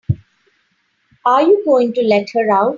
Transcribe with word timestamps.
Are 1.27 1.43
you 1.43 1.63
going 1.63 1.93
to 1.93 2.01
let 2.01 2.27
her 2.31 2.49
out? 2.51 2.69